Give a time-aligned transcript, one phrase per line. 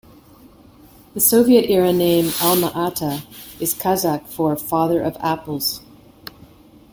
[1.13, 3.21] The Soviet-era name, Alma-Ata,
[3.59, 5.81] is Kazakh for "Father of Apples".